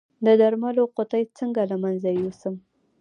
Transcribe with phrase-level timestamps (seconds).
[0.25, 2.55] د درملو قطۍ څنګه له منځه یوسم؟